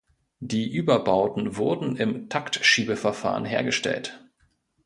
Die 0.39 0.67
Überbauten 0.75 1.57
wurden 1.57 1.95
im 1.95 2.27
Taktschiebeverfahren 2.27 3.45
hergestellt. 3.45 4.19